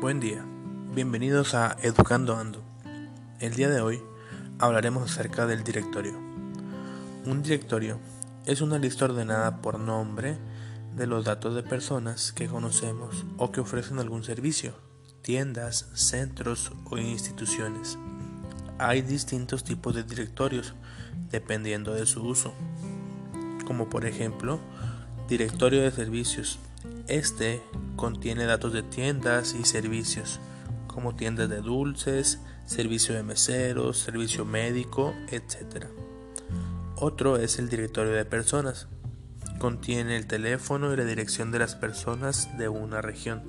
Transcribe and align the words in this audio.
Buen 0.00 0.18
día, 0.18 0.42
bienvenidos 0.94 1.52
a 1.52 1.76
Educando 1.82 2.34
Ando. 2.34 2.62
El 3.38 3.54
día 3.54 3.68
de 3.68 3.82
hoy 3.82 4.00
hablaremos 4.58 5.10
acerca 5.10 5.46
del 5.46 5.62
directorio. 5.62 6.14
Un 7.26 7.42
directorio 7.42 8.00
es 8.46 8.62
una 8.62 8.78
lista 8.78 9.04
ordenada 9.04 9.60
por 9.60 9.78
nombre 9.78 10.38
de 10.96 11.06
los 11.06 11.26
datos 11.26 11.54
de 11.54 11.62
personas 11.62 12.32
que 12.32 12.48
conocemos 12.48 13.26
o 13.36 13.52
que 13.52 13.60
ofrecen 13.60 13.98
algún 13.98 14.24
servicio, 14.24 14.72
tiendas, 15.20 15.90
centros 15.92 16.72
o 16.86 16.96
instituciones. 16.96 17.98
Hay 18.78 19.02
distintos 19.02 19.64
tipos 19.64 19.94
de 19.94 20.04
directorios 20.04 20.72
dependiendo 21.30 21.92
de 21.92 22.06
su 22.06 22.22
uso, 22.22 22.54
como 23.66 23.90
por 23.90 24.06
ejemplo, 24.06 24.60
directorio 25.28 25.82
de 25.82 25.90
servicios. 25.90 26.58
Este 27.08 27.62
contiene 27.96 28.44
datos 28.44 28.72
de 28.72 28.82
tiendas 28.82 29.54
y 29.54 29.64
servicios, 29.64 30.40
como 30.86 31.14
tiendas 31.14 31.48
de 31.48 31.60
dulces, 31.60 32.40
servicio 32.66 33.14
de 33.14 33.22
meseros, 33.22 33.98
servicio 33.98 34.44
médico, 34.44 35.14
etc. 35.28 35.86
Otro 36.96 37.36
es 37.36 37.58
el 37.58 37.68
directorio 37.68 38.12
de 38.12 38.24
personas. 38.24 38.88
Contiene 39.58 40.16
el 40.16 40.26
teléfono 40.26 40.92
y 40.92 40.96
la 40.96 41.04
dirección 41.04 41.50
de 41.50 41.58
las 41.58 41.74
personas 41.74 42.56
de 42.58 42.68
una 42.68 43.02
región. 43.02 43.42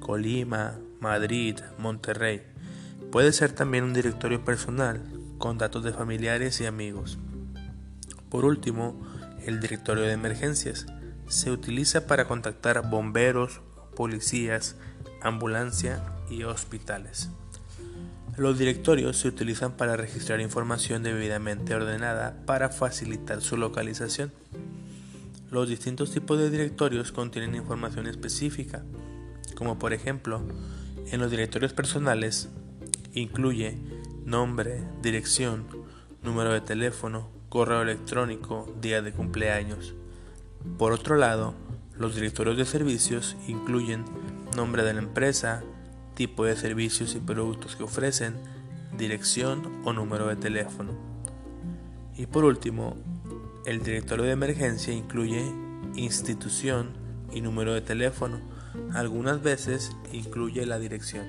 Colima, 0.00 0.78
Madrid, 1.00 1.58
Monterrey. 1.78 2.42
Puede 3.10 3.32
ser 3.32 3.52
también 3.52 3.84
un 3.84 3.92
directorio 3.94 4.44
personal 4.44 5.02
con 5.38 5.58
datos 5.58 5.82
de 5.82 5.92
familiares 5.92 6.60
y 6.60 6.66
amigos. 6.66 7.18
Por 8.28 8.44
último, 8.44 9.00
el 9.44 9.60
directorio 9.60 10.04
de 10.04 10.12
emergencias 10.12 10.86
se 11.32 11.50
utiliza 11.50 12.06
para 12.06 12.26
contactar 12.26 12.90
bomberos, 12.90 13.62
policías, 13.96 14.76
ambulancia 15.22 16.02
y 16.28 16.42
hospitales. 16.42 17.30
Los 18.36 18.58
directorios 18.58 19.16
se 19.16 19.28
utilizan 19.28 19.72
para 19.72 19.96
registrar 19.96 20.42
información 20.42 21.02
debidamente 21.02 21.74
ordenada 21.74 22.36
para 22.44 22.68
facilitar 22.68 23.40
su 23.40 23.56
localización. 23.56 24.30
Los 25.50 25.70
distintos 25.70 26.12
tipos 26.12 26.38
de 26.38 26.50
directorios 26.50 27.12
contienen 27.12 27.54
información 27.54 28.06
específica, 28.06 28.82
como 29.54 29.78
por 29.78 29.94
ejemplo, 29.94 30.42
en 31.10 31.18
los 31.18 31.30
directorios 31.30 31.72
personales 31.72 32.50
incluye 33.14 33.78
nombre, 34.26 34.84
dirección, 35.00 35.66
número 36.22 36.52
de 36.52 36.60
teléfono, 36.60 37.30
correo 37.48 37.80
electrónico, 37.80 38.70
día 38.82 39.00
de 39.00 39.12
cumpleaños. 39.12 39.94
Por 40.78 40.92
otro 40.92 41.16
lado, 41.16 41.54
los 41.98 42.14
directorios 42.14 42.56
de 42.56 42.64
servicios 42.64 43.36
incluyen 43.46 44.04
nombre 44.56 44.82
de 44.82 44.94
la 44.94 45.00
empresa, 45.00 45.62
tipo 46.14 46.44
de 46.44 46.56
servicios 46.56 47.14
y 47.14 47.20
productos 47.20 47.76
que 47.76 47.84
ofrecen, 47.84 48.34
dirección 48.96 49.80
o 49.84 49.92
número 49.92 50.26
de 50.26 50.36
teléfono. 50.36 50.92
Y 52.16 52.26
por 52.26 52.44
último, 52.44 52.96
el 53.64 53.82
directorio 53.82 54.24
de 54.24 54.32
emergencia 54.32 54.92
incluye 54.92 55.44
institución 55.94 56.90
y 57.32 57.40
número 57.40 57.72
de 57.74 57.80
teléfono. 57.80 58.40
Algunas 58.92 59.42
veces 59.42 59.92
incluye 60.12 60.66
la 60.66 60.78
dirección. 60.78 61.26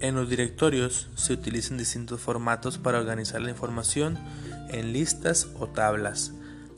En 0.00 0.16
los 0.16 0.28
directorios 0.28 1.08
se 1.14 1.32
utilizan 1.32 1.78
distintos 1.78 2.20
formatos 2.20 2.76
para 2.78 2.98
organizar 2.98 3.40
la 3.40 3.50
información 3.50 4.18
en 4.68 4.92
listas 4.92 5.48
o 5.58 5.66
tablas. 5.68 6.32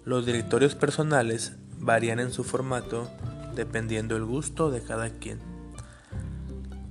Los 0.05 0.27
directorios 0.27 0.75
personales 0.75 1.53
varían 1.79 2.21
en 2.21 2.33
su 2.33 2.45
formato 2.45 3.11
dependiendo 3.55 4.17
el 4.17 4.25
gusto 4.25 4.71
de 4.71 4.83
cada 4.83 5.11
quien. 5.11 5.39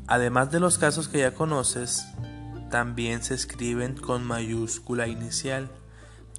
Además 0.08 0.52
de 0.52 0.60
los 0.60 0.78
casos 0.78 1.08
que 1.08 1.20
ya 1.20 1.34
conoces, 1.34 2.06
también 2.70 3.24
se 3.24 3.36
escriben 3.36 3.96
con 3.96 4.24
mayúscula 4.24 5.08
inicial 5.08 5.70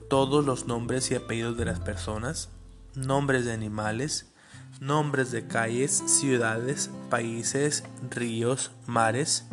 todos 0.08 0.44
los 0.44 0.66
nombres 0.66 1.10
y 1.10 1.14
apellidos 1.14 1.56
de 1.56 1.64
las 1.64 1.80
personas, 1.80 2.50
nombres 2.94 3.44
de 3.44 3.52
animales, 3.52 4.26
nombres 4.80 5.30
de 5.30 5.46
calles, 5.46 6.02
ciudades, 6.06 6.90
países, 7.10 7.84
ríos, 8.10 8.70
mares, 8.86 9.46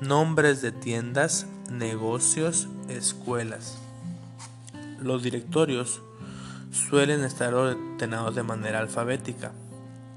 nombres 0.00 0.62
de 0.62 0.72
tiendas, 0.72 1.46
negocios, 1.70 2.68
escuelas. 2.88 3.76
Los 5.00 5.22
directorios 5.22 6.02
suelen 6.70 7.24
estar 7.24 7.54
ordenados 7.54 8.34
de 8.34 8.42
manera 8.42 8.80
alfabética. 8.80 9.52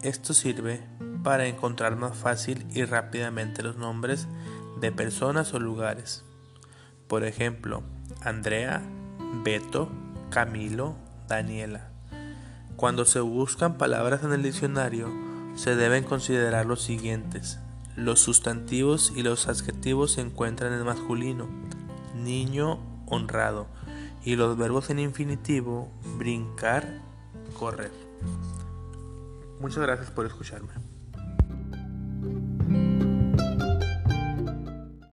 Esto 0.02 0.34
sirve 0.34 0.82
para 1.24 1.48
encontrar 1.48 1.96
más 1.96 2.18
fácil 2.18 2.66
y 2.74 2.84
rápidamente 2.84 3.64
los 3.64 3.78
nombres 3.78 4.28
de 4.82 4.92
personas 4.92 5.54
o 5.54 5.60
lugares. 5.60 6.26
Por 7.08 7.24
ejemplo, 7.24 7.84
Andrea, 8.22 8.82
Beto, 9.44 9.90
Camilo, 10.30 10.96
Daniela. 11.30 11.90
Cuando 12.76 13.06
se 13.06 13.22
buscan 13.22 13.78
palabras 13.78 14.24
en 14.24 14.34
el 14.34 14.44
diccionario, 14.44 15.10
se 15.56 15.78
deben 15.78 16.04
considerar 16.04 16.66
los 16.66 16.82
siguientes. 16.82 17.60
Los 17.96 18.20
sustantivos 18.20 19.14
y 19.16 19.24
los 19.24 19.48
adjetivos 19.48 20.14
se 20.14 20.22
encuentran 20.22 20.74
en 20.74 20.84
masculino, 20.84 21.48
niño, 22.16 22.80
honrado, 23.08 23.68
y 24.26 24.36
los 24.36 24.58
verbos 24.58 24.90
en 24.90 25.00
infinitivo 25.00 25.92
brincar, 26.18 27.02
correr. 27.58 27.92
Muchas 29.60 29.84
gracias 29.84 30.12
por 30.12 30.26
escucharme. 30.26 30.72